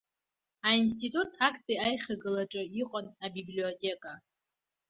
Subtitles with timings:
[0.67, 4.11] Аинститут актәи аихагылаҿы иҟан абиблиотека.